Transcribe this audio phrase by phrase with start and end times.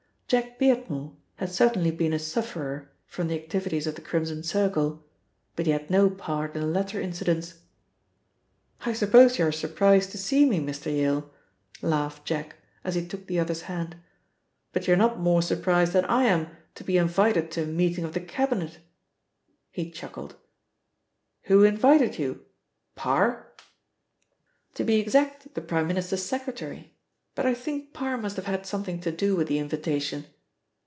[0.31, 5.03] Jack Beardmore had certainly been a sufferer from the activities of the Crimson Circle,
[5.57, 7.55] but he had no part in the latter incidents.
[8.85, 10.85] "I suppose you are surprised to see me, Mr.
[10.85, 11.29] Yale,"
[11.81, 13.97] laughed Jack, as he took the other's hand,
[14.71, 18.13] "but you're not more surprised than I am to be invited to a meeting of
[18.13, 18.79] the Cabinet."
[19.69, 20.37] He chuckled.
[21.41, 22.45] "Who invited you?
[22.95, 23.51] Parr?"
[24.75, 26.93] "To be exact, the Prime Minister's secretary.
[27.33, 30.25] But I think Parr must have had something to do with the invitation.